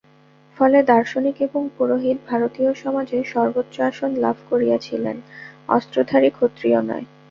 ফলে 0.57 0.79
দার্শনিক 0.83 1.37
এবং 1.41 1.61
পুরোহিত 1.77 2.17
ভারতীয় 2.27 2.71
সমাজে 2.73 3.17
সর্বোচ্চ 3.33 3.75
আসন 3.81 4.11
লাভ 4.15 4.37
করিয়াছিলেন, 4.49 5.17
অস্ত্রধারী 5.69 6.29
ক্ষত্রিয় 6.29 6.79
নয়। 6.89 7.05